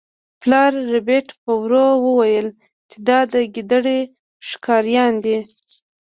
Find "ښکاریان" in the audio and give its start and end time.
4.49-5.13